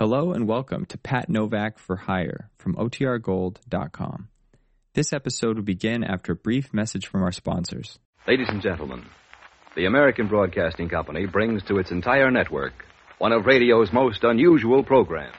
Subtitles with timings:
[0.00, 4.28] Hello and welcome to Pat Novak for Hire from OTRGold.com.
[4.94, 7.98] This episode will begin after a brief message from our sponsors.
[8.26, 9.04] Ladies and gentlemen,
[9.76, 12.72] the American Broadcasting Company brings to its entire network
[13.18, 15.36] one of radio's most unusual programs.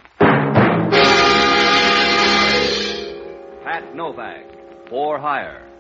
[3.63, 4.46] Pat Novak
[4.89, 5.71] for Hire.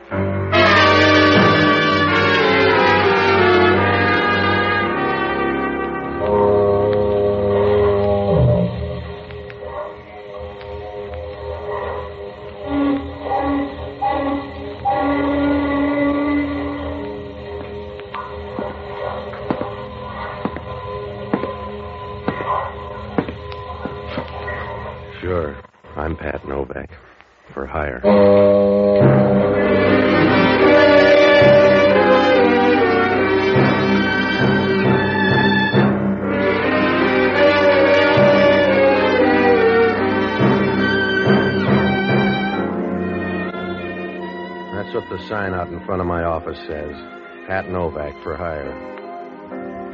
[45.41, 46.93] Sign out in front of my office says.
[47.47, 48.77] Pat Novak for hire.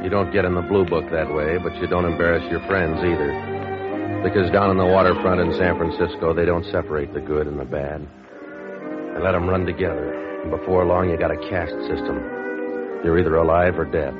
[0.04, 2.98] You don't get in the blue book that way, but you don't embarrass your friends
[2.98, 3.32] either.
[4.22, 7.64] Because down on the waterfront in San Francisco, they don't separate the good and the
[7.64, 8.06] bad.
[9.14, 10.12] They let them run together.
[10.42, 12.18] And before long, you got a caste system.
[13.02, 14.12] You're either alive or dead.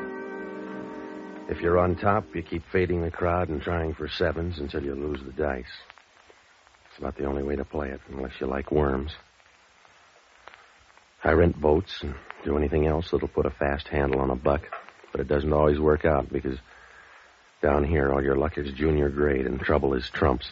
[1.50, 4.94] If you're on top, you keep fading the crowd and trying for sevens until you
[4.94, 5.76] lose the dice.
[6.88, 9.12] It's about the only way to play it, unless you like worms.
[11.22, 14.62] I rent boats and do anything else that'll put a fast handle on a buck,
[15.12, 16.58] but it doesn't always work out because
[17.60, 20.48] down here, all your luck is junior grade and trouble is trumps.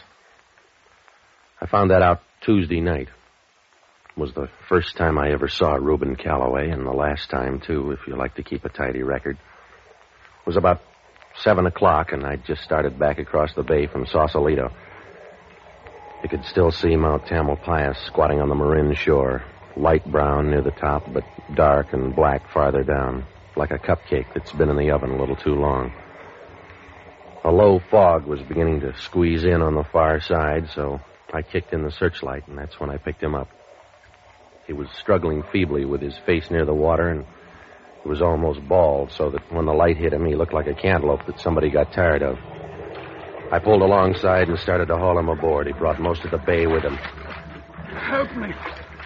[1.61, 3.07] I found that out Tuesday night.
[4.09, 7.91] It was the first time I ever saw Reuben Calloway, and the last time, too,
[7.91, 9.37] if you like to keep a tidy record.
[9.37, 10.81] It was about
[11.43, 14.71] seven o'clock, and I'd just started back across the bay from Sausalito.
[16.23, 19.43] You could still see Mount Tamalpais squatting on the Marin shore,
[19.77, 21.23] light brown near the top, but
[21.55, 23.25] dark and black farther down,
[23.55, 25.91] like a cupcake that's been in the oven a little too long.
[27.43, 30.99] A low fog was beginning to squeeze in on the far side, so
[31.33, 33.47] I kicked in the searchlight, and that's when I picked him up.
[34.65, 37.25] He was struggling feebly with his face near the water, and
[38.03, 40.73] he was almost bald, so that when the light hit him, he looked like a
[40.73, 42.37] cantaloupe that somebody got tired of.
[43.49, 45.67] I pulled alongside and started to haul him aboard.
[45.67, 46.95] He brought most of the bay with him.
[46.95, 48.53] Help me.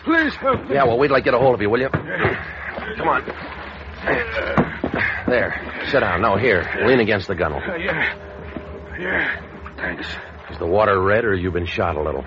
[0.03, 0.75] Please help me.
[0.75, 1.89] Yeah, well, wait till I get a hold of you, will you?
[1.89, 3.25] Come on.
[5.27, 5.85] There.
[5.89, 6.21] Sit down.
[6.21, 6.67] No, here.
[6.85, 7.67] Lean against the gunwale.
[7.67, 8.97] Uh, yeah.
[8.99, 9.41] Yeah.
[9.77, 10.07] Thanks.
[10.49, 12.25] Is the water red or you been shot a little?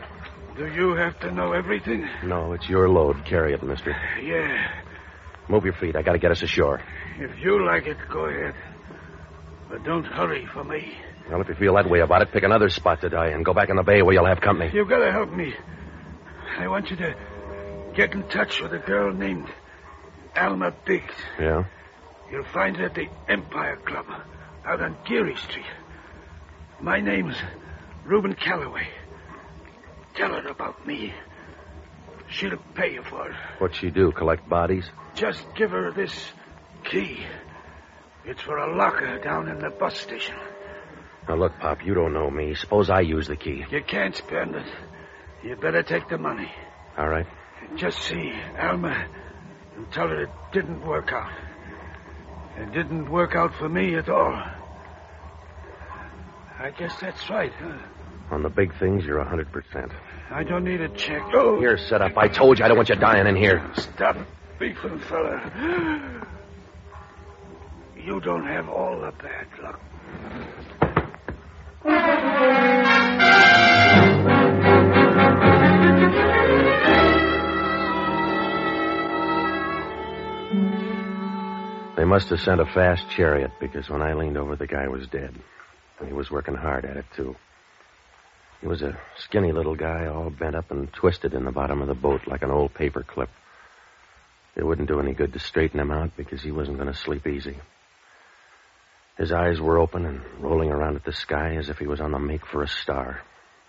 [0.56, 2.08] Do you have to know everything?
[2.24, 3.24] No, it's your load.
[3.26, 3.94] Carry it, mister.
[4.22, 4.70] Yeah.
[5.48, 5.96] Move your feet.
[5.96, 6.80] I gotta get us ashore.
[7.18, 8.54] If you like it, go ahead.
[9.68, 10.94] But don't hurry for me.
[11.30, 13.42] Well, if you feel that way about it, pick another spot to die in.
[13.42, 14.70] Go back in the bay where you'll have company.
[14.72, 15.52] You've got to help me.
[16.58, 17.14] I want you to
[17.94, 19.48] get in touch with a girl named
[20.36, 21.14] Alma Biggs.
[21.38, 21.64] Yeah?
[22.30, 24.06] You'll find her at the Empire Club
[24.64, 25.66] out on Geary Street.
[26.80, 27.36] My name's
[28.04, 28.88] Reuben Calloway.
[30.14, 31.12] Tell her about me.
[32.28, 33.36] She'll pay you for it.
[33.58, 34.10] What'd she do?
[34.12, 34.88] Collect bodies?
[35.14, 36.12] Just give her this
[36.84, 37.18] key.
[38.24, 40.36] It's for a locker down in the bus station.
[41.28, 42.54] Now, look, Pop, you don't know me.
[42.54, 43.64] Suppose I use the key.
[43.70, 44.66] You can't spend it.
[45.42, 46.50] You better take the money.
[46.96, 47.26] All right.
[47.76, 49.06] Just see Alma
[49.76, 51.30] and tell her it didn't work out.
[52.56, 54.42] It didn't work out for me at all.
[56.58, 57.76] I guess that's right, huh?
[58.30, 59.92] On the big things, you're a 100%.
[60.30, 61.22] I don't need a check.
[61.34, 62.16] Oh, Here, set up.
[62.16, 63.62] I told you I don't want you dying in here.
[63.74, 64.16] stop
[64.58, 66.24] beefing, fella.
[67.96, 69.80] You don't have all the bad luck.
[81.96, 85.06] They must have sent a fast chariot because when I leaned over, the guy was
[85.06, 85.32] dead.
[85.98, 87.36] And he was working hard at it, too.
[88.60, 91.88] He was a skinny little guy, all bent up and twisted in the bottom of
[91.88, 93.28] the boat like an old paper clip.
[94.56, 97.26] It wouldn't do any good to straighten him out because he wasn't going to sleep
[97.26, 97.58] easy.
[99.16, 102.10] His eyes were open and rolling around at the sky as if he was on
[102.10, 103.20] the make for a star.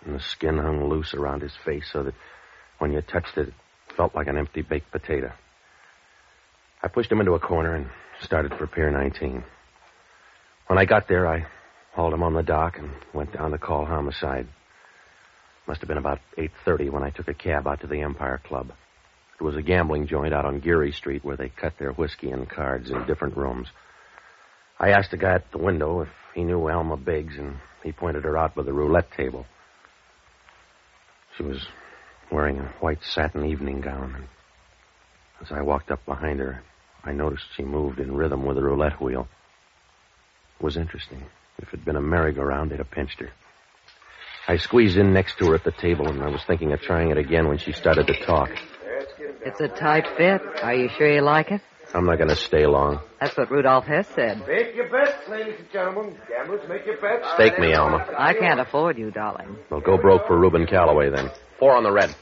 [0.04, 2.16] And the skin hung loose around his face so that
[2.80, 3.54] when you touched it, it
[3.96, 5.32] felt like an empty baked potato.
[6.86, 7.90] I pushed him into a corner and
[8.22, 9.44] started for Pier 19.
[10.68, 11.48] When I got there, I
[11.94, 14.48] hauled him on the dock and went down to call homicide.
[15.68, 18.72] Must have been about 8.30 when I took a cab out to the Empire Club.
[19.40, 22.48] It was a gambling joint out on Geary Street where they cut their whiskey and
[22.48, 23.68] cards in different rooms.
[24.80, 28.26] I asked the guy at the window if he knew Alma Biggs, and he pointed
[28.26, 29.48] her out by the roulette table.
[31.36, 31.66] She was
[32.32, 34.26] wearing a white satin evening gown, and
[35.42, 36.62] as I walked up behind her,
[37.06, 39.28] I noticed she moved in rhythm with the roulette wheel.
[40.60, 41.24] It was interesting.
[41.60, 43.30] If it'd been a merry-go-round, they'd have pinched her.
[44.48, 47.12] I squeezed in next to her at the table, and I was thinking of trying
[47.12, 48.50] it again when she started to talk.
[49.46, 50.42] It's a tight fit.
[50.64, 51.62] Are you sure you like it?
[51.94, 53.00] I'm not going to stay long.
[53.22, 54.46] That's what Rudolph Hess said.
[54.48, 56.18] Make your bets, ladies and gentlemen.
[56.28, 57.26] Gamblers, make your bets.
[57.36, 58.06] Stake me, Alma.
[58.18, 59.56] I can't afford you, darling.
[59.70, 61.30] Well, go broke for Reuben Calloway, then.
[61.60, 62.14] Four on the red.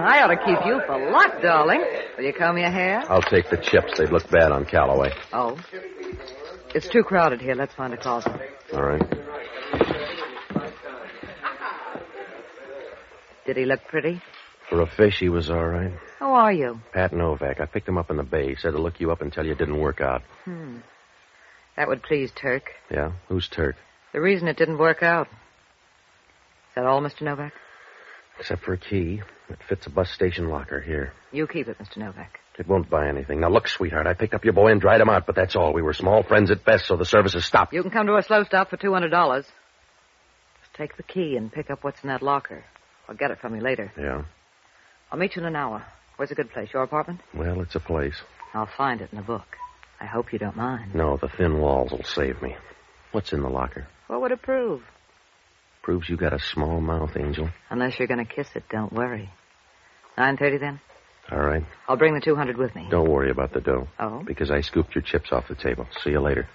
[0.00, 1.82] I ought to keep you for luck, darling.
[2.16, 3.02] Will you comb your hair?
[3.08, 3.98] I'll take the chips.
[3.98, 5.10] They'd look bad on Calloway.
[5.32, 5.58] Oh.
[6.74, 7.54] It's too crowded here.
[7.54, 8.32] Let's find a closet.
[8.72, 9.02] All right.
[13.46, 14.20] Did he look pretty?
[14.68, 15.92] For a fish, he was all right.
[16.18, 16.80] How are you?
[16.92, 17.60] Pat Novak.
[17.60, 18.48] I picked him up in the bay.
[18.50, 20.22] He said to look you up and tell you it didn't work out.
[20.44, 20.78] Hmm.
[21.76, 22.72] That would please Turk.
[22.90, 23.12] Yeah?
[23.28, 23.76] Who's Turk?
[24.12, 25.28] The reason it didn't work out.
[25.28, 27.22] Is that all, Mr.
[27.22, 27.52] Novak?
[28.38, 29.22] Except for a key.
[29.48, 31.12] It fits a bus station locker here.
[31.32, 31.96] You keep it, Mr.
[31.98, 32.38] Novak.
[32.58, 33.40] It won't buy anything.
[33.40, 35.72] Now, look, sweetheart, I picked up your boy and dried him out, but that's all.
[35.72, 37.72] We were small friends at best, so the services stopped.
[37.72, 39.10] You can come to a slow stop for $200.
[39.42, 39.48] Just
[40.74, 42.64] take the key and pick up what's in that locker.
[43.08, 43.92] I'll get it from you later.
[43.96, 44.24] Yeah?
[45.10, 45.84] I'll meet you in an hour.
[46.16, 46.68] Where's a good place?
[46.74, 47.20] Your apartment?
[47.32, 48.16] Well, it's a place.
[48.52, 49.46] I'll find it in the book.
[50.00, 50.94] I hope you don't mind.
[50.94, 52.56] No, the thin walls will save me.
[53.12, 53.86] What's in the locker?
[54.08, 54.82] What would it prove?
[55.88, 57.48] Proves you got a small mouth, Angel.
[57.70, 59.30] Unless you're going to kiss it, don't worry.
[60.18, 60.80] 9.30 then?
[61.32, 61.64] All right.
[61.88, 62.88] I'll bring the 200 with me.
[62.90, 63.88] Don't worry about the dough.
[63.98, 64.22] Oh?
[64.22, 65.86] Because I scooped your chips off the table.
[66.04, 66.46] See you later.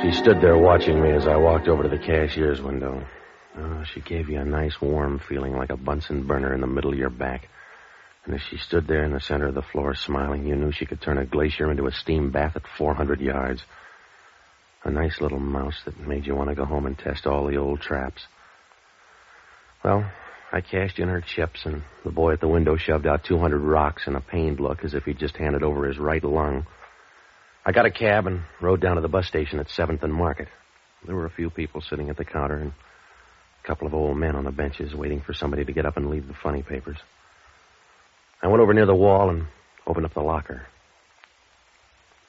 [0.00, 3.06] She stood there watching me as I walked over to the cashier's window.
[3.58, 6.94] Oh, she gave you a nice warm feeling like a Bunsen burner in the middle
[6.94, 7.50] of your back.
[8.26, 10.84] And as she stood there in the center of the floor smiling, you knew she
[10.84, 13.62] could turn a glacier into a steam bath at 400 yards.
[14.82, 17.56] A nice little mouse that made you want to go home and test all the
[17.56, 18.26] old traps.
[19.84, 20.10] Well,
[20.52, 24.08] I cashed in her chips, and the boy at the window shoved out 200 rocks
[24.08, 26.66] in a pained look as if he'd just handed over his right lung.
[27.64, 30.48] I got a cab and rode down to the bus station at 7th and Market.
[31.04, 34.34] There were a few people sitting at the counter and a couple of old men
[34.34, 36.98] on the benches waiting for somebody to get up and leave the funny papers.
[38.46, 39.48] I went over near the wall and
[39.88, 40.64] opened up the locker.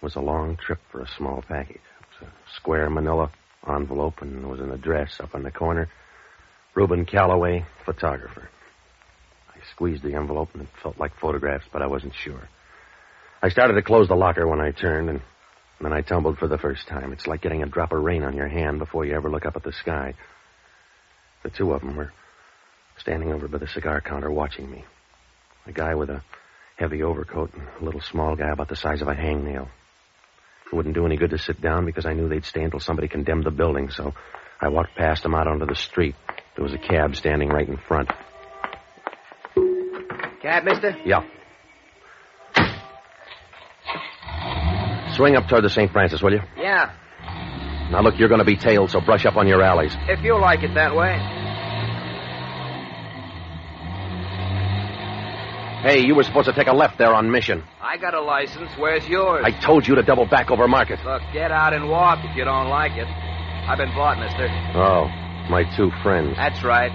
[0.02, 1.76] It was a long trip for a small package.
[1.76, 3.32] It was a square manila
[3.70, 5.90] envelope and there was an address up in the corner.
[6.74, 8.50] Reuben Calloway, photographer.
[9.50, 12.50] I squeezed the envelope and it felt like photographs, but I wasn't sure.
[13.44, 15.22] I started to close the locker when I turned, and
[15.80, 17.14] then I tumbled for the first time.
[17.14, 19.56] It's like getting a drop of rain on your hand before you ever look up
[19.56, 20.16] at the sky.
[21.44, 22.12] The two of them were
[22.98, 24.84] standing over by the cigar counter watching me.
[25.68, 26.22] A guy with a
[26.78, 29.68] heavy overcoat and a little small guy about the size of a hangnail.
[30.72, 33.08] It wouldn't do any good to sit down because I knew they'd stay until somebody
[33.08, 34.14] condemned the building, so
[34.62, 36.16] I walked past them out onto the street.
[36.56, 38.10] There was a cab standing right in front.
[40.42, 40.96] Cab, mister?
[41.06, 41.24] Yeah.
[45.16, 45.92] Swing up toward the St.
[45.92, 46.42] Francis, will you?
[46.58, 46.92] Yeah,
[47.92, 49.96] Now, look, you're going to be tailed, so brush up on your alleys.
[50.08, 51.18] if you like it that way.
[55.82, 57.64] Hey, you were supposed to take a left there on Mission.
[57.80, 58.70] I got a license.
[58.78, 59.44] Where's yours?
[59.46, 61.00] I told you to double back over Market.
[61.06, 63.08] Look, get out and walk if you don't like it.
[63.08, 64.48] I've been bought, mister.
[64.76, 65.08] Oh,
[65.50, 66.36] my two friends.
[66.36, 66.92] That's right.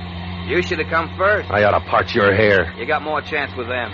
[0.49, 1.49] You should have come first.
[1.51, 2.75] I ought to part your hair.
[2.77, 3.91] You got more chance with them.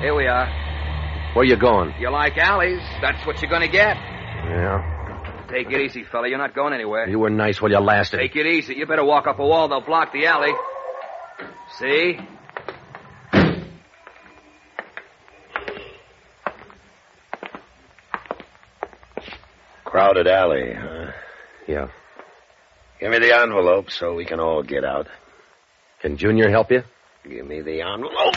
[0.00, 1.32] Here we are.
[1.34, 1.94] Where you going?
[1.98, 2.82] You like alleys?
[3.00, 3.96] That's what you're gonna get.
[3.96, 5.46] Yeah.
[5.48, 6.28] Take it easy, fella.
[6.28, 7.08] You're not going anywhere.
[7.08, 8.18] You were nice while you lasted.
[8.18, 8.74] Take it easy.
[8.74, 9.68] You better walk up a wall.
[9.68, 10.52] They'll block the alley.
[11.78, 12.18] See?
[19.96, 20.86] Crowded alley, huh?
[20.86, 21.12] Uh,
[21.66, 21.88] yeah.
[23.00, 25.06] Give me the envelope so we can all get out.
[26.02, 26.82] Can Junior help you?
[27.26, 28.34] Give me the envelope.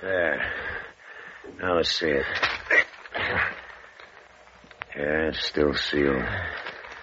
[0.00, 0.40] There.
[1.60, 2.24] Now let's see it.
[4.96, 6.22] Yeah, it's still sealed.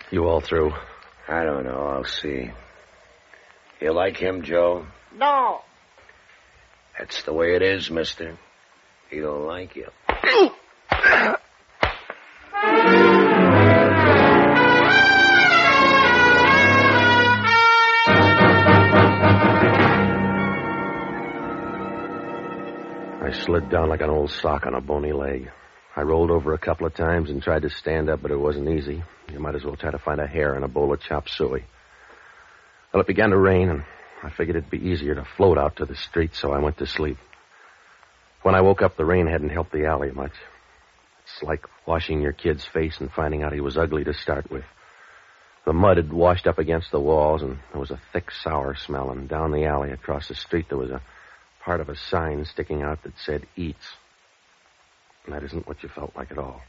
[0.09, 0.71] You all through?
[1.27, 1.88] I don't know.
[1.88, 2.51] I'll see.
[3.81, 4.85] You like him, Joe?
[5.13, 5.59] No.
[6.97, 8.38] That's the way it is, mister.
[9.09, 9.89] He don't like you.
[23.45, 25.51] slid down like an old sock on a bony leg.
[25.95, 28.69] I rolled over a couple of times and tried to stand up, but it wasn't
[28.69, 29.03] easy.
[29.31, 31.63] You might as well try to find a hair in a bowl of chop suey.
[32.91, 33.83] Well, it began to rain, and
[34.23, 36.87] I figured it'd be easier to float out to the street, so I went to
[36.87, 37.17] sleep.
[38.41, 40.33] When I woke up, the rain hadn't helped the alley much.
[41.23, 44.65] It's like washing your kid's face and finding out he was ugly to start with.
[45.65, 49.11] The mud had washed up against the walls, and there was a thick, sour smell.
[49.11, 51.01] And down the alley across the street, there was a
[51.65, 53.86] part of a sign sticking out that said Eats.
[55.25, 56.62] And that isn't what you felt like at all.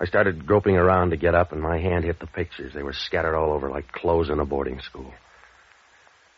[0.00, 2.72] I started groping around to get up, and my hand hit the pictures.
[2.72, 5.12] They were scattered all over like clothes in a boarding school.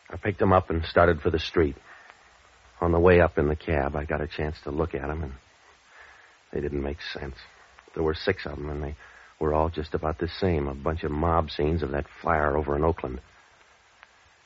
[0.09, 1.75] I picked them up and started for the street.
[2.81, 5.21] On the way up in the cab, I got a chance to look at them,
[5.21, 5.33] and
[6.51, 7.35] they didn't make sense.
[7.93, 8.95] There were six of them, and they
[9.39, 12.75] were all just about the same a bunch of mob scenes of that fire over
[12.75, 13.21] in Oakland.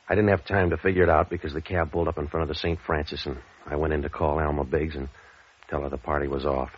[0.07, 2.43] I didn't have time to figure it out because the cab pulled up in front
[2.43, 2.79] of the St.
[2.85, 5.09] Francis, and I went in to call Alma Biggs and
[5.69, 6.69] tell her the party was off.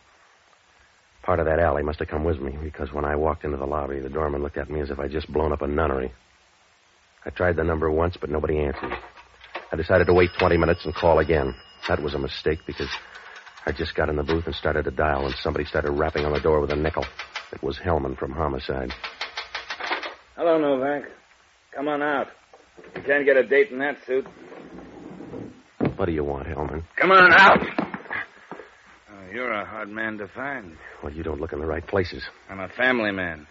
[1.24, 3.66] Part of that alley must have come with me because when I walked into the
[3.66, 6.14] lobby, the doorman looked at me as if I'd just blown up a nunnery.
[7.26, 8.94] I tried the number once, but nobody answered.
[9.70, 11.54] I decided to wait 20 minutes and call again.
[11.90, 12.90] That was a mistake because
[13.66, 16.32] I just got in the booth and started to dial when somebody started rapping on
[16.32, 17.06] the door with a nickel.
[17.52, 18.94] It was Hellman from Homicide.
[20.38, 21.10] Hello, Novak.
[21.76, 22.28] Come on out.
[22.96, 24.26] You can't get a date in that suit.
[25.96, 26.84] What do you want, Hellman?
[26.96, 27.60] Come on out.
[29.12, 30.78] Oh, you're a hard man to find.
[31.04, 32.24] Well, you don't look in the right places.
[32.50, 33.48] I'm a family man.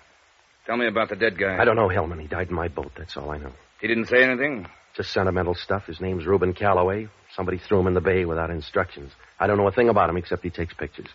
[0.66, 1.58] Tell me about the dead guy.
[1.60, 2.20] I don't know Hellman.
[2.20, 2.92] He died in my boat.
[2.96, 3.52] That's all I know.
[3.80, 4.66] He didn't say anything?
[4.96, 5.86] Just sentimental stuff.
[5.86, 7.08] His name's Reuben Calloway.
[7.34, 9.12] Somebody threw him in the bay without instructions.
[9.38, 11.08] I don't know a thing about him except he takes pictures.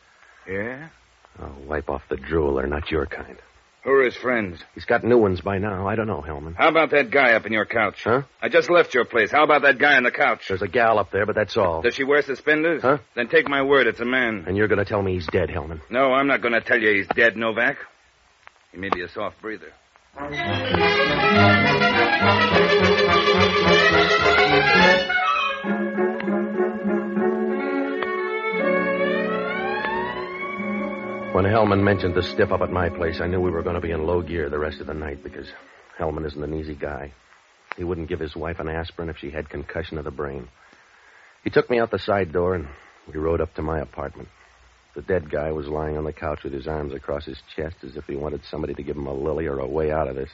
[0.47, 0.89] Yeah?
[1.39, 2.55] Oh, wipe off the drool.
[2.55, 3.37] They're not your kind.
[3.83, 4.59] Who are his friends?
[4.75, 5.87] He's got new ones by now.
[5.87, 6.55] I don't know, Hellman.
[6.55, 8.03] How about that guy up in your couch?
[8.03, 8.21] Huh?
[8.39, 9.31] I just left your place.
[9.31, 10.47] How about that guy on the couch?
[10.47, 11.81] There's a gal up there, but that's all.
[11.81, 12.83] Does she wear suspenders?
[12.83, 12.99] Huh?
[13.15, 14.43] Then take my word, it's a man.
[14.47, 15.81] And you're going to tell me he's dead, Hellman.
[15.89, 17.77] No, I'm not going to tell you he's dead, Novak.
[18.71, 19.73] He may be a soft breather.
[31.41, 33.81] When Hellman mentioned the stiff up at my place, I knew we were going to
[33.81, 35.51] be in low gear the rest of the night because
[35.97, 37.13] Hellman isn't an easy guy.
[37.75, 40.49] He wouldn't give his wife an aspirin if she had concussion of the brain.
[41.43, 42.67] He took me out the side door and
[43.11, 44.29] we rode up to my apartment.
[44.93, 47.97] The dead guy was lying on the couch with his arms across his chest as
[47.97, 50.29] if he wanted somebody to give him a lily or a way out of this.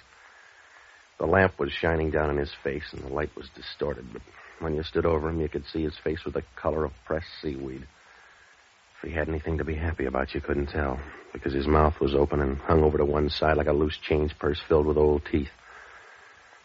[1.19, 4.23] The lamp was shining down in his face and the light was distorted, but
[4.59, 7.27] when you stood over him, you could see his face with the color of pressed
[7.41, 7.87] seaweed.
[9.01, 10.99] If he had anything to be happy about, you couldn't tell,
[11.31, 14.37] because his mouth was open and hung over to one side like a loose change
[14.39, 15.51] purse filled with old teeth.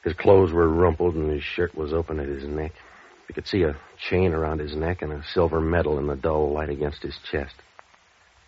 [0.03, 2.73] His clothes were rumpled and his shirt was open at his neck.
[3.29, 3.77] You could see a
[4.11, 7.55] chain around his neck and a silver medal in the dull light against his chest.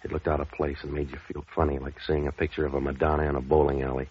[0.02, 2.74] It looked out of place and made you feel funny, like seeing a picture of
[2.74, 4.08] a Madonna in a bowling alley.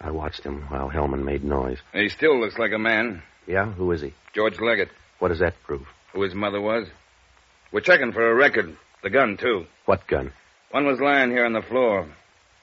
[0.00, 1.78] I watched him while Hellman made noise.
[1.92, 3.22] He still looks like a man.
[3.46, 3.72] Yeah?
[3.72, 4.14] Who is he?
[4.34, 4.88] George Leggett.
[5.18, 5.86] What does that prove?
[6.12, 6.88] Who his mother was.
[7.74, 8.76] We're checking for a record.
[9.02, 9.66] The gun, too.
[9.84, 10.32] What gun?
[10.70, 12.06] One was lying here on the floor.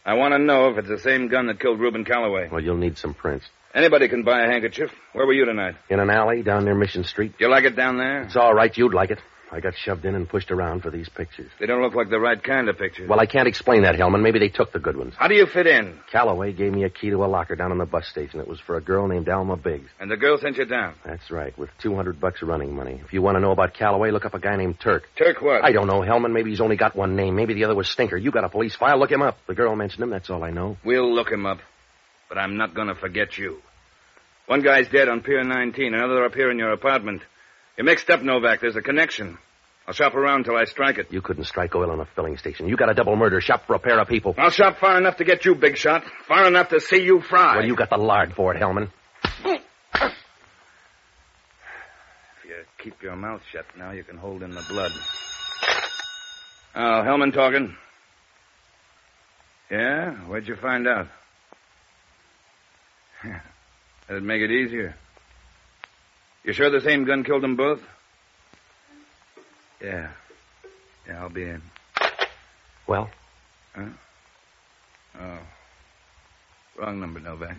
[0.06, 2.48] I want to know if it's the same gun that killed Reuben Calloway.
[2.50, 3.46] Well, you'll need some prints.
[3.76, 4.90] Anybody can buy a handkerchief.
[5.12, 5.76] Where were you tonight?
[5.90, 7.34] In an alley down near Mission Street.
[7.40, 8.22] You like it down there?
[8.22, 8.72] It's all right.
[8.78, 9.20] You'd like it.
[9.54, 11.52] I got shoved in and pushed around for these pictures.
[11.60, 13.10] They don't look like the right kind of pictures.
[13.10, 14.22] Well, I can't explain that, Hellman.
[14.22, 15.14] Maybe they took the good ones.
[15.18, 16.00] How do you fit in?
[16.10, 18.40] Calloway gave me a key to a locker down in the bus station.
[18.40, 19.90] It was for a girl named Alma Biggs.
[20.00, 20.96] And the girl sent you down?
[21.06, 23.02] That's right, with 200 bucks running money.
[23.04, 25.04] If you want to know about Calloway, look up a guy named Turk.
[25.18, 25.66] Turk what?
[25.66, 26.32] I don't know, Hellman.
[26.32, 27.36] Maybe he's only got one name.
[27.36, 28.16] Maybe the other was Stinker.
[28.16, 28.98] You got a police file.
[28.98, 29.38] Look him up.
[29.48, 30.12] The girl mentioned him.
[30.12, 30.78] That's all I know.
[30.86, 31.60] We'll look him up.
[32.30, 33.62] But I'm not going to forget you.
[34.46, 37.22] One guy's dead on Pier 19, another up here in your apartment.
[37.82, 38.62] You're mixed up, Novak.
[38.62, 39.40] There's a connection.
[39.88, 41.12] I'll shop around till I strike it.
[41.12, 42.68] You couldn't strike oil on a filling station.
[42.68, 44.36] You got a double murder shop for a pair of people.
[44.38, 46.04] I'll shop far enough to get you, big shot.
[46.28, 47.56] Far enough to see you fry.
[47.56, 48.92] Well, you got the lard for it, Hellman.
[49.24, 49.64] If
[52.46, 54.92] you keep your mouth shut now, you can hold in the blood.
[56.76, 57.76] Oh, Hellman talking.
[59.72, 60.14] Yeah?
[60.28, 61.08] Where'd you find out?
[64.08, 64.94] That'd make it easier.
[66.44, 67.82] You sure the same gun killed them both?
[69.82, 70.12] Yeah.
[71.08, 71.62] Yeah, I'll be in.
[72.88, 73.10] Well,
[73.76, 73.86] Huh?
[75.20, 75.40] Oh.
[76.78, 77.58] Wrong number, Novak.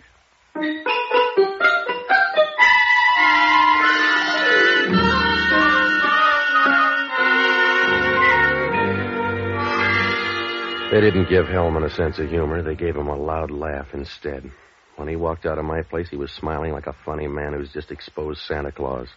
[10.91, 12.61] they didn't give Hellman a sense of humor.
[12.61, 14.51] They gave him a loud laugh instead.
[14.95, 17.71] When he walked out of my place, he was smiling like a funny man who's
[17.73, 19.07] just exposed Santa Claus.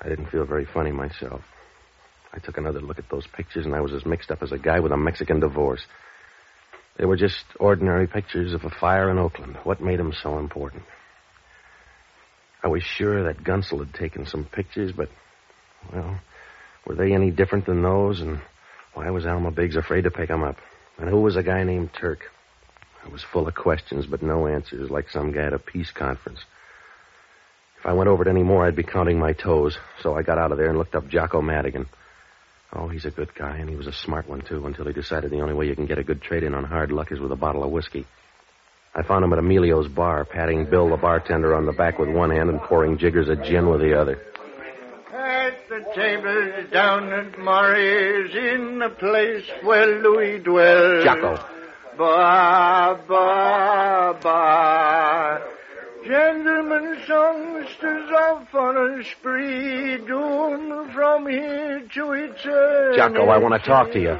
[0.00, 1.42] I didn't feel very funny myself.
[2.32, 4.58] I took another look at those pictures, and I was as mixed up as a
[4.58, 5.84] guy with a Mexican divorce.
[6.98, 9.58] They were just ordinary pictures of a fire in Oakland.
[9.64, 10.84] What made them so important?
[12.64, 15.08] I was sure that Gunsel had taken some pictures, but,
[15.92, 16.20] well,
[16.86, 18.20] were they any different than those?
[18.20, 18.40] And
[18.94, 20.56] why was Alma Biggs afraid to pick them up?
[20.98, 22.20] And who was a guy named Turk?
[23.04, 26.40] I was full of questions, but no answers, like some guy at a peace conference.
[27.78, 29.76] If I went over it any more, I'd be counting my toes.
[30.02, 31.86] So I got out of there and looked up Jocko Madigan.
[32.72, 35.30] Oh, he's a good guy, and he was a smart one, too, until he decided
[35.30, 37.32] the only way you can get a good trade in on hard luck is with
[37.32, 38.06] a bottle of whiskey.
[38.94, 42.30] I found him at Emilio's bar, patting Bill, the bartender, on the back with one
[42.30, 44.20] hand and pouring jiggers of gin with the other.
[45.12, 51.04] At the tables down at Mory's, in the place where Louis dwells.
[51.04, 51.51] Jocko.
[51.98, 55.40] Ba, ba, ba.
[56.06, 62.96] Gentlemen songsters off on spree, doomed from here to eternity.
[62.96, 64.18] Jocko, I want to talk to you.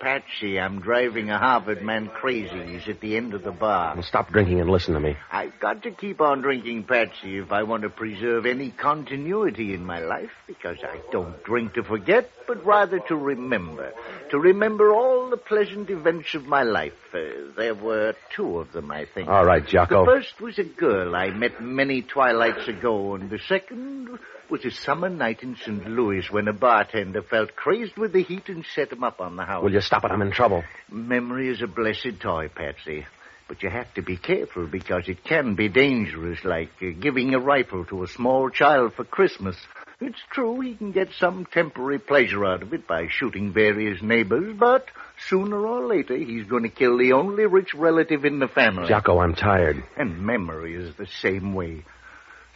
[0.00, 2.64] Patsy, I'm driving a Harvard man crazy.
[2.66, 3.94] He's at the end of the bar.
[3.94, 5.16] Well, stop drinking and listen to me.
[5.30, 9.84] I've got to keep on drinking, Patsy, if I want to preserve any continuity in
[9.84, 13.92] my life, because I don't drink to forget, but rather to remember.
[14.30, 16.92] To remember all the pleasant events of my life.
[17.12, 19.28] Uh, there were two of them, I think.
[19.28, 20.04] All right, Jocko.
[20.04, 24.18] The first was a girl I met many twilights ago, and the second
[24.50, 25.88] was a summer night in St.
[25.88, 29.44] Louis when a bartender felt crazed with the heat and set him up on the
[29.44, 29.62] house.
[29.62, 30.10] Will you stop it?
[30.10, 30.64] I'm in trouble.
[30.90, 33.06] Memory is a blessed toy, Patsy.
[33.48, 37.38] But you have to be careful because it can be dangerous, like uh, giving a
[37.38, 39.56] rifle to a small child for Christmas.
[40.00, 44.54] It's true he can get some temporary pleasure out of it by shooting various neighbors,
[44.56, 44.86] but
[45.28, 48.86] sooner or later he's going to kill the only rich relative in the family.
[48.86, 49.82] Jocko, I'm tired.
[49.96, 51.84] And memory is the same way.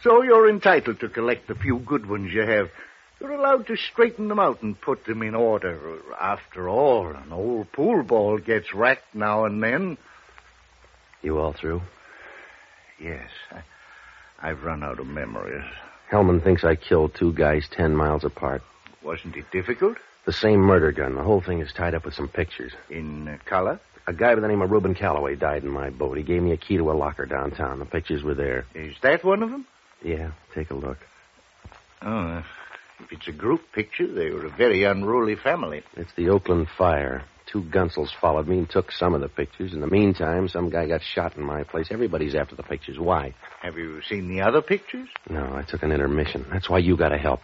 [0.03, 2.69] So you're entitled to collect the few good ones you have.
[3.21, 5.97] You're allowed to straighten them out and put them in order.
[6.19, 9.97] After all, an old pool ball gets racked now and then.
[11.21, 11.81] You all through?
[12.99, 13.61] Yes, I,
[14.49, 15.63] I've run out of memories.
[16.11, 18.61] Hellman thinks I killed two guys ten miles apart.
[19.03, 19.97] Wasn't it difficult?
[20.25, 21.15] The same murder gun.
[21.15, 22.73] The whole thing is tied up with some pictures.
[22.89, 23.79] In uh, color?
[24.05, 26.17] A guy by the name of Reuben Calloway died in my boat.
[26.17, 27.79] He gave me a key to a locker downtown.
[27.79, 28.65] The pictures were there.
[28.75, 29.65] Is that one of them?
[30.03, 30.97] Yeah, take a look.
[32.01, 32.43] Oh, uh,
[32.99, 35.83] if it's a group picture, they were a very unruly family.
[35.95, 37.23] It's the Oakland fire.
[37.51, 39.73] Two Gunsels followed me and took some of the pictures.
[39.73, 41.87] In the meantime, some guy got shot in my place.
[41.91, 42.97] Everybody's after the pictures.
[42.97, 43.35] Why?
[43.61, 45.07] Have you seen the other pictures?
[45.29, 46.45] No, I took an intermission.
[46.51, 47.41] That's why you gotta help.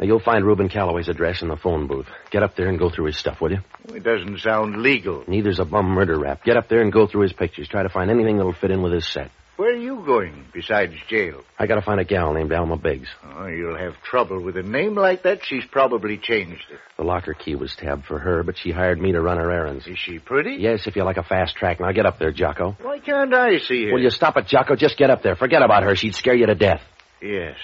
[0.00, 2.06] Now, you'll find Reuben Calloway's address in the phone booth.
[2.30, 3.58] Get up there and go through his stuff, will you?
[3.88, 5.22] It doesn't sound legal.
[5.28, 6.44] Neither's a bum murder rap.
[6.44, 7.68] Get up there and go through his pictures.
[7.68, 9.30] Try to find anything that'll fit in with his set.
[9.56, 11.42] Where are you going besides jail?
[11.58, 13.08] I gotta find a gal named Alma Biggs.
[13.22, 15.40] Oh, you'll have trouble with a name like that.
[15.44, 16.80] She's probably changed it.
[16.96, 19.86] The locker key was tabbed for her, but she hired me to run her errands.
[19.86, 20.56] Is she pretty?
[20.58, 21.80] Yes, if you like a fast track.
[21.80, 22.76] Now get up there, Jocko.
[22.80, 23.92] Why can't I see her?
[23.92, 24.74] Will you stop it, Jocko?
[24.74, 25.36] Just get up there.
[25.36, 25.94] Forget about her.
[25.96, 26.80] She'd scare you to death.
[27.20, 27.56] Yes.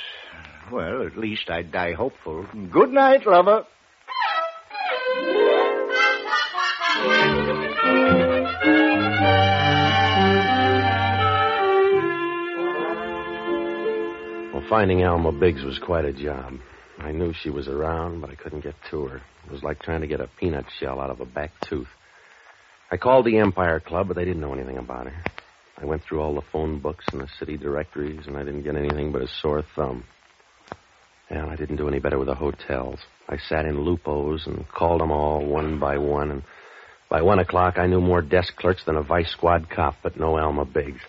[0.70, 2.46] Well, at least I'd die hopeful.
[2.70, 3.64] Good night, lover.
[14.68, 16.54] finding Alma Biggs was quite a job.
[16.98, 19.16] I knew she was around, but I couldn't get to her.
[19.46, 21.88] It was like trying to get a peanut shell out of a back tooth.
[22.90, 25.22] I called the Empire Club, but they didn't know anything about her.
[25.80, 28.76] I went through all the phone books and the city directories, and I didn't get
[28.76, 30.04] anything but a sore thumb.
[31.30, 32.98] And I didn't do any better with the hotels.
[33.28, 36.42] I sat in Lupo's and called them all one by one, and
[37.08, 40.38] by one o'clock I knew more desk clerks than a vice squad cop, but no
[40.38, 41.00] Alma Biggs.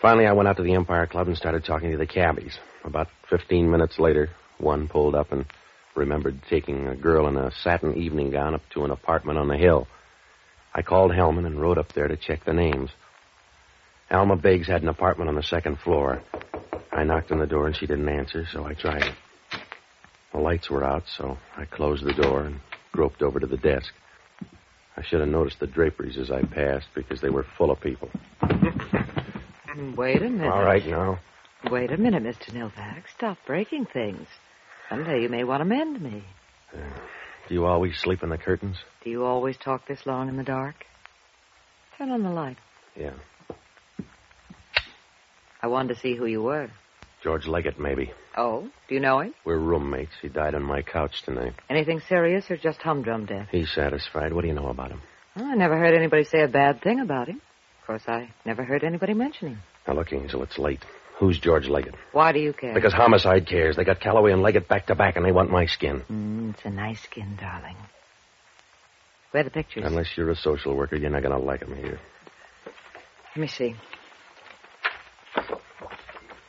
[0.00, 2.58] Finally, I went out to the Empire Club and started talking to the cabbies.
[2.84, 5.44] About 15 minutes later, one pulled up and
[5.94, 9.58] remembered taking a girl in a satin evening gown up to an apartment on the
[9.58, 9.86] hill.
[10.72, 12.90] I called Hellman and rode up there to check the names.
[14.10, 16.22] Alma Biggs had an apartment on the second floor.
[16.90, 19.14] I knocked on the door and she didn't answer, so I tried it.
[20.32, 22.60] The lights were out, so I closed the door and
[22.92, 23.92] groped over to the desk.
[24.96, 28.08] I should have noticed the draperies as I passed because they were full of people.
[29.76, 29.96] Mm.
[29.96, 30.50] Wait a minute.
[30.50, 31.18] All right now.
[31.70, 32.52] Wait a minute, Mr.
[32.54, 33.04] Novak.
[33.16, 34.26] Stop breaking things.
[34.88, 36.24] Someday you may want to mend me.
[36.72, 38.76] Do you always sleep in the curtains?
[39.04, 40.74] Do you always talk this long in the dark?
[41.98, 42.56] Turn on the light.
[42.96, 43.14] Yeah.
[45.62, 46.70] I wanted to see who you were.
[47.22, 48.12] George Leggett, maybe.
[48.36, 49.34] Oh, do you know him?
[49.44, 50.12] We're roommates.
[50.22, 51.52] He died on my couch tonight.
[51.68, 53.48] Anything serious or just humdrum death?
[53.50, 54.32] He's satisfied.
[54.32, 55.02] What do you know about him?
[55.36, 57.42] Oh, I never heard anybody say a bad thing about him.
[57.90, 59.58] Of course, I never heard anybody mention him.
[59.88, 60.78] Now, look, Angel, it's late.
[61.18, 61.96] Who's George Leggett?
[62.12, 62.72] Why do you care?
[62.72, 63.74] Because homicide cares.
[63.74, 66.04] They got Calloway and Leggett back to back, and they want my skin.
[66.08, 67.74] Mm, it's a nice skin, darling.
[69.32, 69.82] Where are the pictures?
[69.84, 71.98] Unless you're a social worker, you're not going to like them here.
[73.34, 73.74] Let me see.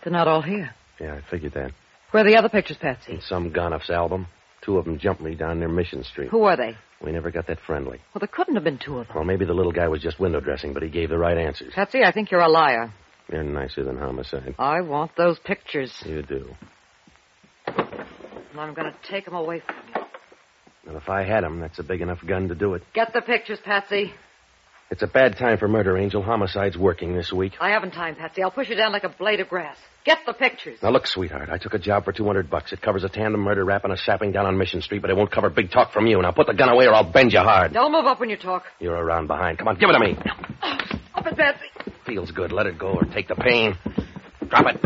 [0.04, 0.76] They're not all here.
[1.00, 1.72] Yeah, I figured that.
[2.12, 3.14] Where are the other pictures, Patsy?
[3.14, 4.28] In some Gonoff's album,
[4.62, 6.30] two of them jumped me down near Mission Street.
[6.30, 6.78] Who are they?
[7.04, 8.00] We never got that friendly.
[8.14, 9.16] Well, there couldn't have been two of them.
[9.16, 11.74] Well, maybe the little guy was just window dressing, but he gave the right answers.
[11.74, 12.94] Patsy, I think you're a liar.
[13.32, 14.56] You're nicer than homicide.
[14.60, 15.92] I want those pictures.
[16.06, 16.56] You do.
[17.68, 20.02] And I'm going to take them away from you.
[20.86, 22.84] Well, if I had 'em, that's a big enough gun to do it.
[22.94, 24.12] Get the pictures, Patsy.
[24.92, 26.22] It's a bad time for murder, Angel.
[26.22, 27.54] Homicide's working this week.
[27.62, 28.44] I haven't time, Patsy.
[28.44, 29.78] I'll push you down like a blade of grass.
[30.04, 30.80] Get the pictures.
[30.84, 32.74] Now look, sweetheart, I took a job for 200 bucks.
[32.74, 35.16] It covers a tandem murder rap and a sapping down on Mission Street, but it
[35.16, 36.22] won't cover big talk from you.
[36.22, 37.72] Now put the gun away or I'll bend you hard.
[37.72, 38.66] Don't move up when you talk.
[38.82, 39.60] You're around behind.
[39.60, 40.18] Come on, give it to me.
[41.16, 41.68] Up it, Patsy.
[42.06, 42.52] Feels good.
[42.52, 43.78] Let it go or take the pain.
[44.50, 44.80] Drop it.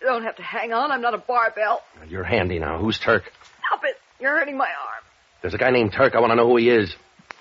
[0.00, 0.92] You don't have to hang on.
[0.92, 1.82] I'm not a barbell.
[2.08, 2.78] You're handy now.
[2.78, 3.24] Who's Turk?
[3.66, 3.96] Stop it.
[4.20, 5.02] You're hurting my arm.
[5.42, 6.14] There's a guy named Turk.
[6.14, 6.94] I want to know who he is.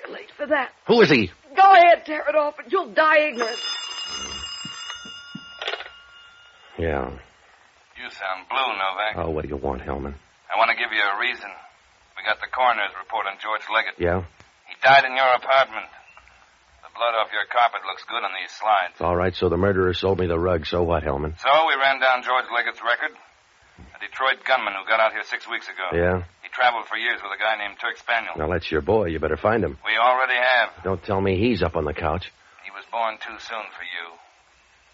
[0.06, 0.70] You're late for that.
[0.88, 1.32] Who is he?
[1.56, 3.58] Go ahead, tear it off, and you'll die ignorant.
[6.78, 7.10] Yeah.
[7.96, 9.14] You sound blue, Novak.
[9.18, 10.14] Oh, what do you want, Hellman?
[10.52, 11.50] I want to give you a reason.
[12.18, 13.96] We got the coroner's report on George Leggett.
[13.98, 14.28] Yeah?
[14.68, 15.88] He died in your apartment.
[16.84, 19.00] The blood off your carpet looks good on these slides.
[19.00, 20.68] All right, so the murderer sold me the rug.
[20.68, 21.40] So what, Hellman?
[21.40, 23.16] So we ran down George Leggett's record.
[23.96, 25.96] A Detroit gunman who got out here six weeks ago.
[25.96, 26.24] Yeah?
[26.56, 28.32] Traveled for years with a guy named Turk Spaniel.
[28.40, 29.12] Now, that's your boy.
[29.12, 29.76] You better find him.
[29.84, 30.72] We already have.
[30.88, 32.32] Don't tell me he's up on the couch.
[32.64, 34.16] He was born too soon for you.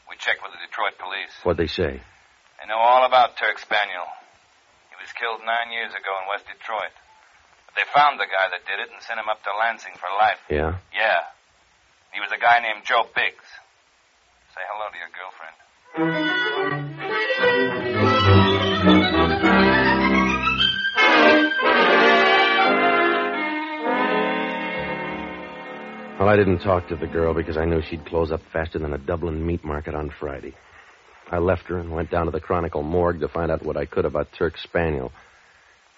[0.10, 1.30] We checked with the Detroit police.
[1.46, 2.02] What'd they say?
[2.02, 4.10] They know all about Turk Spaniel.
[4.90, 6.98] He was killed nine years ago in West Detroit.
[7.70, 10.10] But they found the guy that did it and sent him up to Lansing for
[10.18, 10.42] life.
[10.50, 10.82] Yeah?
[10.98, 11.30] Yeah.
[12.10, 13.46] He was a guy named Joe Biggs.
[14.58, 16.91] Say hello to your girlfriend.
[26.22, 28.94] Well, I didn't talk to the girl because I knew she'd close up faster than
[28.94, 30.54] a Dublin meat market on Friday.
[31.32, 33.88] I left her and went down to the Chronicle morgue to find out what I
[33.88, 35.12] could about Turk Spaniel.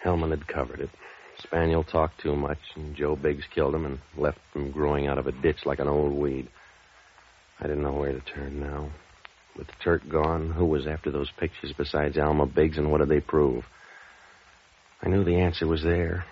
[0.02, 0.90] Hellman had covered it.
[1.40, 5.28] Spaniel talked too much, and Joe Biggs killed him and left him growing out of
[5.28, 6.48] a ditch like an old weed.
[7.60, 8.92] I didn't know where to turn now.
[9.58, 13.20] With Turk gone, who was after those pictures besides Alma Biggs, and what did they
[13.20, 13.66] prove?
[15.02, 16.24] I knew the answer was there,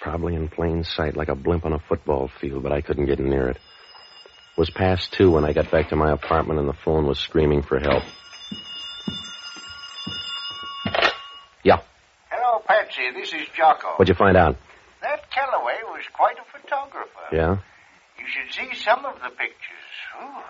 [0.00, 3.18] probably in plain sight, like a blimp on a football field, but I couldn't get
[3.18, 3.56] near it.
[3.56, 7.18] It was past two when I got back to my apartment, and the phone was
[7.18, 8.02] screaming for help.
[11.64, 11.80] Yeah.
[12.30, 13.10] Hello, Patsy.
[13.14, 13.96] This is Jocko.
[13.96, 14.56] What'd you find out?
[15.02, 17.08] That Calloway was quite a photographer.
[17.32, 17.56] Yeah?
[18.18, 19.88] You should see some of the pictures.
[20.20, 20.42] Ooh,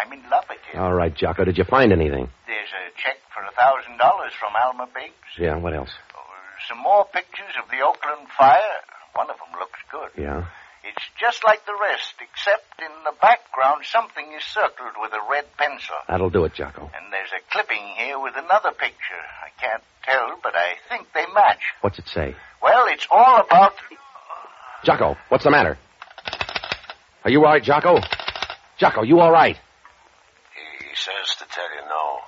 [0.00, 0.80] I'm in love with him.
[0.80, 1.44] All right, Jocko.
[1.44, 2.28] Did you find anything?
[2.46, 5.12] There's a check for a thousand dollars from Alma Biggs.
[5.38, 5.90] Yeah, what else?
[6.16, 6.20] Oh,
[6.68, 8.80] Some more pictures of the Oakland fire.
[9.14, 10.10] One of them looks good.
[10.16, 10.46] Yeah?
[10.84, 15.44] It's just like the rest, except in the background something is circled with a red
[15.58, 15.96] pencil.
[16.08, 16.90] That'll do it, Jocko.
[16.94, 19.22] And there's a clipping here with another picture.
[19.44, 21.60] I can't tell, but I think they match.
[21.80, 22.34] What's it say?
[22.62, 23.74] Well, it's all about.
[24.84, 25.76] Jocko, what's the matter?
[27.24, 27.98] Are you all right, Jocko?
[28.78, 29.56] Jocko, you all right?
[30.78, 32.18] He says to tell you no.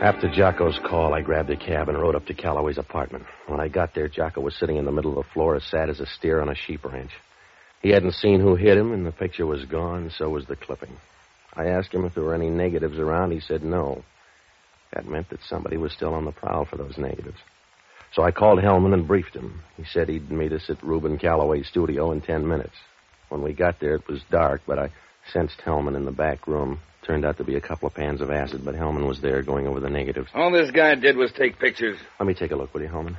[0.00, 3.24] After Jocko's call, I grabbed a cab and rode up to Calloway's apartment.
[3.48, 5.90] When I got there, Jocko was sitting in the middle of the floor as sad
[5.90, 7.10] as a steer on a sheep ranch.
[7.82, 10.96] He hadn't seen who hit him, and the picture was gone, so was the clipping.
[11.52, 13.32] I asked him if there were any negatives around.
[13.32, 14.04] He said no.
[14.92, 17.38] That meant that somebody was still on the prowl for those negatives.
[18.14, 19.62] So I called Hellman and briefed him.
[19.76, 22.76] He said he'd meet us at Reuben Calloway's studio in ten minutes.
[23.30, 24.90] When we got there, it was dark, but I
[25.32, 26.78] sensed Hellman in the back room.
[27.08, 29.66] Turned out to be a couple of pans of acid, but Hellman was there going
[29.66, 30.28] over the negatives.
[30.34, 31.98] All this guy did was take pictures.
[32.20, 33.16] Let me take a look, will you, Hellman?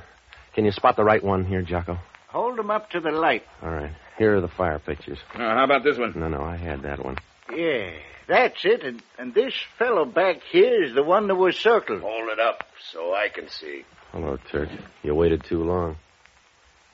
[0.54, 1.98] Can you spot the right one here, Jocko?
[2.28, 3.42] Hold them up to the light.
[3.60, 3.90] All right.
[4.16, 5.18] Here are the fire pictures.
[5.36, 6.12] Now, how about this one?
[6.14, 7.16] No, no, I had that one.
[7.52, 7.90] Yeah,
[8.28, 8.84] that's it.
[8.84, 12.02] And, and this fellow back here is the one that was circled.
[12.02, 13.82] Hold it up so I can see.
[14.12, 14.68] Hello, Turk.
[15.02, 15.96] You waited too long.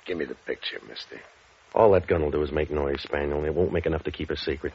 [0.06, 1.20] Give me the picture, mister.
[1.74, 4.10] All that gun will do is make noise, Spaniel, and it won't make enough to
[4.10, 4.72] keep a secret.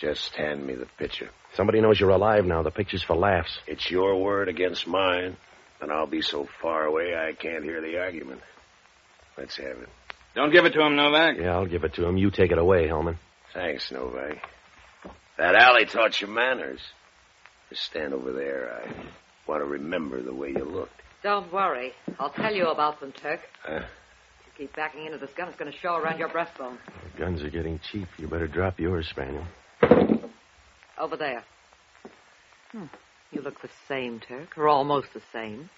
[0.00, 1.28] Just hand me the picture.
[1.54, 2.62] Somebody knows you're alive now.
[2.62, 3.58] The picture's for laughs.
[3.66, 5.36] It's your word against mine,
[5.80, 8.40] and I'll be so far away I can't hear the argument.
[9.36, 9.88] Let's have it.
[10.34, 11.36] Don't give it to him, Novak.
[11.38, 12.16] Yeah, I'll give it to him.
[12.16, 13.18] You take it away, Hellman.
[13.52, 14.38] Thanks, Novak.
[15.36, 16.80] That alley taught you manners.
[17.68, 18.82] Just stand over there.
[18.82, 19.04] I
[19.48, 20.92] want to remember the way you looked.
[21.22, 21.92] Don't worry.
[22.18, 23.40] I'll tell you about them, Turk.
[23.62, 23.80] Huh?
[24.56, 26.76] keep backing into this gun, it's going to show around your breastbone.
[27.18, 28.06] Guns are getting cheap.
[28.18, 29.44] You better drop yours, Spaniel.
[29.82, 31.44] Over there.
[32.72, 32.84] Hmm.
[33.32, 35.70] You look the same, Turk, or almost the same.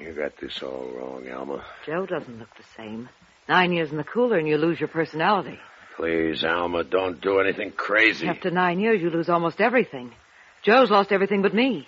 [0.00, 1.64] You got this all wrong, Alma.
[1.86, 3.08] Joe doesn't look the same.
[3.48, 5.58] Nine years in the cooler and you lose your personality.
[5.96, 8.26] Please, Alma, don't do anything crazy.
[8.26, 10.12] After nine years, you lose almost everything.
[10.64, 11.86] Joe's lost everything but me.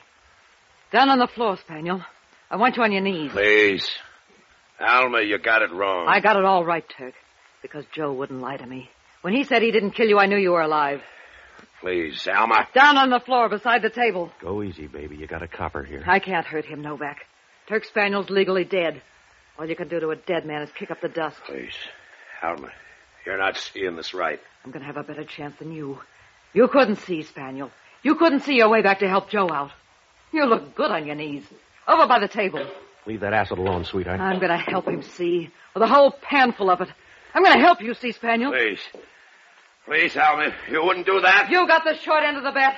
[0.92, 2.02] Down on the floor, Spaniel.
[2.50, 3.32] I want you on your knees.
[3.32, 3.88] Please.
[4.80, 6.06] Alma, you got it wrong.
[6.08, 7.14] I got it all right, Turk.
[7.62, 8.90] Because Joe wouldn't lie to me.
[9.24, 11.00] When he said he didn't kill you, I knew you were alive.
[11.80, 12.68] Please, Alma.
[12.74, 14.30] Down on the floor beside the table.
[14.38, 15.16] Go easy, baby.
[15.16, 16.04] You got a copper here.
[16.06, 17.22] I can't hurt him, Novak.
[17.66, 19.00] Turk Spaniel's legally dead.
[19.58, 21.38] All you can do to a dead man is kick up the dust.
[21.46, 21.72] Please.
[22.42, 22.68] Alma,
[23.24, 24.38] you're not seeing this right.
[24.62, 26.00] I'm going to have a better chance than you.
[26.52, 27.70] You couldn't see, Spaniel.
[28.02, 29.70] You couldn't see your way back to help Joe out.
[30.34, 31.44] You look good on your knees.
[31.88, 32.66] Over by the table.
[33.06, 34.20] Leave that acid alone, sweetheart.
[34.20, 35.48] I'm going to help him see.
[35.72, 36.90] With a whole panful of it.
[37.32, 38.52] I'm going to help you see, Spaniel.
[38.52, 38.80] Please.
[39.86, 41.50] Please, Alma, you wouldn't do that.
[41.50, 42.74] You got the short end of the bet.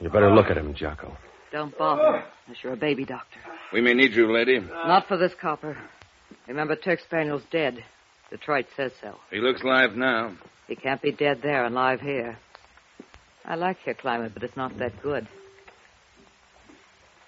[0.00, 1.16] You better look at him, Jocko.
[1.50, 3.40] Don't bother, unless you're a baby doctor.
[3.72, 4.60] We may need you, lady.
[4.60, 5.76] Not for this copper.
[6.46, 7.82] Remember, Turk Spaniel's dead.
[8.30, 9.16] Detroit says so.
[9.30, 10.32] He looks live now.
[10.66, 12.38] He can't be dead there and live here.
[13.44, 15.26] I like your climate, but it's not that good.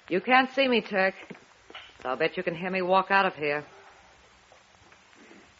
[0.09, 1.15] You can't see me, Turk.
[2.05, 3.65] I'll bet you can hear me walk out of here.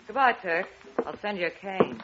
[0.07, 0.67] Goodbye, Turk.
[1.07, 2.03] I'll send you a cane.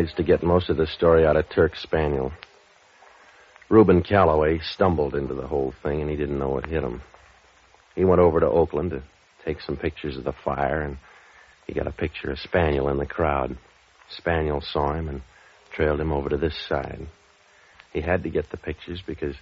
[0.00, 2.32] Managed to get most of the story out of Turk Spaniel.
[3.68, 7.02] Reuben Calloway stumbled into the whole thing, and he didn't know what hit him.
[7.94, 9.02] He went over to Oakland to
[9.44, 10.96] take some pictures of the fire, and
[11.66, 13.58] he got a picture of Spaniel in the crowd.
[14.08, 15.20] Spaniel saw him and
[15.70, 17.06] trailed him over to this side.
[17.92, 19.36] He had to get the pictures because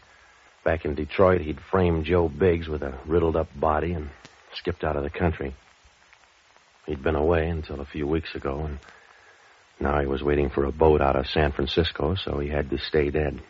[0.64, 4.10] back in Detroit he'd framed Joe Biggs with a riddled up body and
[4.54, 5.54] skipped out of the country.
[6.86, 8.80] He'd been away until a few weeks ago, and
[9.80, 12.78] now he was waiting for a boat out of San Francisco, so he had to
[12.78, 13.40] stay dead.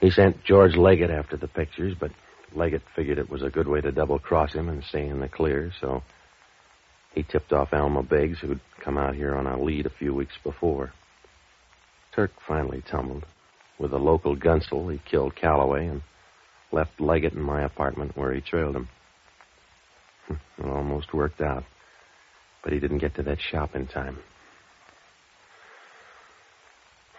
[0.00, 2.10] He sent George Leggett after the pictures, but
[2.54, 5.28] Leggett figured it was a good way to double cross him and stay in the
[5.28, 6.02] clear, so
[7.14, 10.34] he tipped off Alma Biggs, who'd come out here on a lead a few weeks
[10.42, 10.92] before.
[12.14, 13.24] Turk finally tumbled.
[13.78, 16.02] With a local gunsel, he killed Calloway and
[16.72, 18.88] left Leggett in my apartment where he trailed him.
[20.58, 21.64] It almost worked out,
[22.62, 24.18] but he didn't get to that shop in time.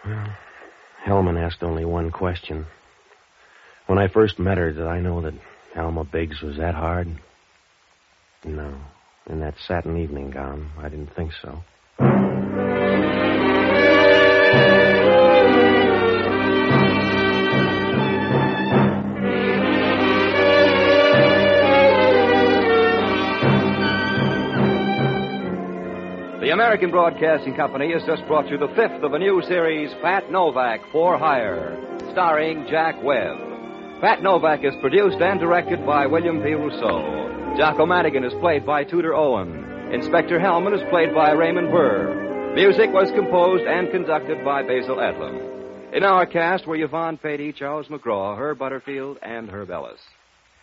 [0.06, 0.36] Well,
[1.04, 2.66] Hellman asked only one question.
[3.86, 5.34] When I first met her, did I know that
[5.76, 7.08] Alma Biggs was that hard?
[8.44, 8.78] No.
[9.28, 11.64] In that satin evening gown, I didn't think so.
[26.56, 30.80] American Broadcasting Company has just brought you the fifth of a new series, Pat Novak
[30.90, 31.76] for Hire,
[32.12, 33.36] starring Jack Webb.
[34.00, 36.54] Pat Novak is produced and directed by William P.
[36.54, 37.54] Rousseau.
[37.58, 39.92] Jocko Madigan is played by Tudor Owen.
[39.92, 42.54] Inspector Hellman is played by Raymond Burr.
[42.54, 45.92] Music was composed and conducted by Basil Adlam.
[45.94, 50.00] In our cast were Yvonne Peattie, Charles McGraw, Herb Butterfield, and Herb Ellis.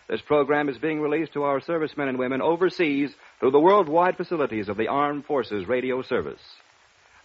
[0.10, 4.70] This program is being released to our servicemen and women overseas through the worldwide facilities
[4.70, 6.42] of the Armed Forces Radio Service.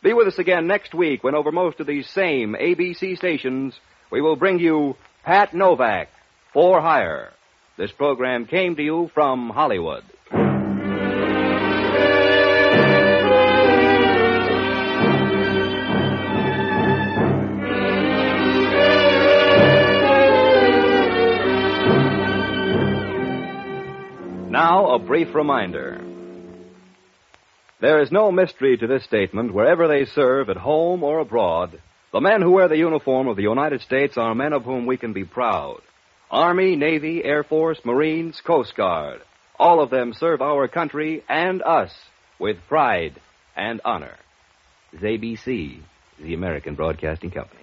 [0.03, 3.75] Be with us again next week when over most of these same ABC stations
[4.11, 6.09] we will bring you Pat Novak
[6.53, 7.33] for Hire.
[7.77, 10.05] This program came to you from Hollywood.
[24.88, 26.01] A brief reminder.
[27.79, 31.79] There is no mystery to this statement wherever they serve, at home or abroad.
[32.11, 34.96] The men who wear the uniform of the United States are men of whom we
[34.96, 35.83] can be proud.
[36.31, 39.20] Army, Navy, Air Force, Marines, Coast Guard.
[39.59, 41.92] All of them serve our country and us
[42.38, 43.20] with pride
[43.55, 44.16] and honor.
[44.94, 45.81] ABC,
[46.18, 47.61] the American Broadcasting Company.